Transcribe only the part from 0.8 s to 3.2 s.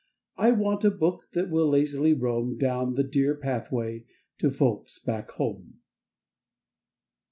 a book That will lazily roam Down the